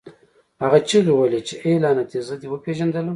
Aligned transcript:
هغه 0.63 0.79
چیغې 0.87 1.13
وهلې 1.15 1.41
چې 1.47 1.55
اې 1.63 1.73
لعنتي 1.83 2.19
زه 2.27 2.35
دې 2.41 2.47
وپېژندلم 2.49 3.05